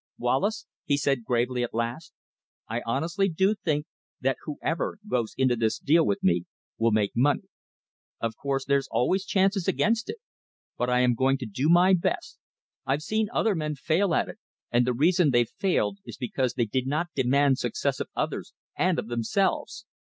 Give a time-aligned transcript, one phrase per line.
[0.17, 2.11] "Wallace," he said gravely at last,
[2.67, 3.85] "I honestly do think
[4.19, 6.45] that whoever goes into this deal with me
[6.79, 7.43] will make money.
[8.19, 10.17] Of course there's always chances against it.
[10.75, 12.39] But I am going to do my best.
[12.83, 14.39] I've seen other men fail at it,
[14.71, 18.97] and the reason they've failed is because they did not demand success of others and
[18.97, 19.85] of themselves.